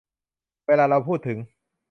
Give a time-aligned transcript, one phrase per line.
[0.67, 1.37] เวลาเราพูดถึง